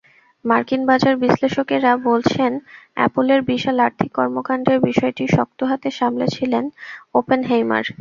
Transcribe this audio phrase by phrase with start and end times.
[0.45, 2.51] মার্কিন বাজার-বিশ্লেষকেরা বলছেন,
[2.97, 6.63] অ্যাপলের বিশাল আর্থিক কর্মকাণ্ডের বিষয়টি শক্ত হাতে সামলেছিলেন
[7.15, 7.85] ওপেনহেইমার।